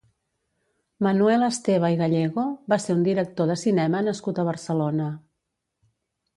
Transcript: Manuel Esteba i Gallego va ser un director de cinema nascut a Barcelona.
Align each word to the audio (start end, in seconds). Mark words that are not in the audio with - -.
Manuel 1.07 1.45
Esteba 1.47 1.91
i 1.97 1.99
Gallego 1.99 2.47
va 2.75 2.81
ser 2.87 2.97
un 2.97 3.05
director 3.11 3.53
de 3.53 3.61
cinema 3.67 4.03
nascut 4.09 4.43
a 4.43 4.49
Barcelona. 4.51 5.15